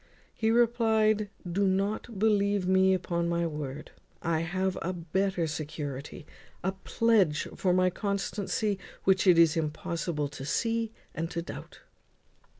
[0.33, 3.91] He replied, "Don't believe me upon my word;
[4.23, 6.25] I have a better security,
[6.63, 11.81] a pledge for my constancy, which it is impossible to see and to doubt."